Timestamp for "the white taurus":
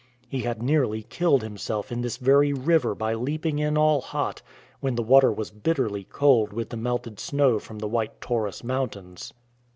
7.77-8.63